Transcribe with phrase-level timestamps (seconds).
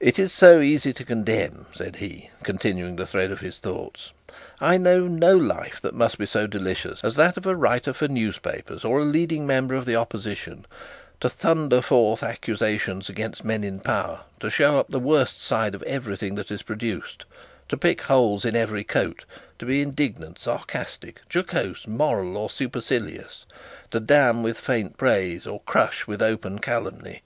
[0.00, 4.10] 'It is so easy to condemn,' said he, continuing the thread of his thoughts.
[4.60, 8.08] 'I know no life that must be so delicious as that of a writer for
[8.08, 10.66] newspapers, or a leading member of the opposition
[11.20, 16.16] to thunder forth accusations against men in power; show up the worst side of every
[16.16, 17.24] thing that is produced;
[17.68, 19.24] to pick holes in every coat;
[19.60, 23.46] to be indignant, sarcastic, jocose, moral, or supercilious;
[23.92, 27.22] to damn with faint praise, or crush with open calumny!